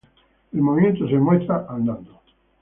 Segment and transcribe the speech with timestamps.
[0.51, 2.19] El movimiento se demuestra andando.